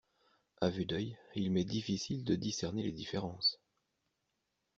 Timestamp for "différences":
2.91-3.61